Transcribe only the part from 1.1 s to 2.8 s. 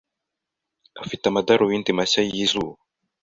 amadarubindi mashya yizuba.